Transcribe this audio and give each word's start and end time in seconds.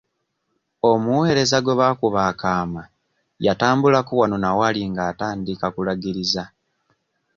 Omuweereza 0.91 1.57
gwe 1.61 1.77
baakuba 1.79 2.19
akaama 2.31 2.83
yatambulako 3.45 4.11
wano 4.19 4.37
na 4.43 4.51
wali 4.59 4.81
ng'atandika 4.91 5.65
kulagiriza. 5.75 6.43